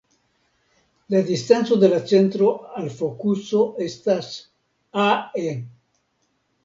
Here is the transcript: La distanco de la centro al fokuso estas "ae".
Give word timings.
La 1.15 1.19
distanco 1.27 1.75
de 1.83 1.89
la 1.91 1.99
centro 2.11 2.47
al 2.81 2.89
fokuso 3.01 3.61
estas 3.89 4.33
"ae". 5.05 5.55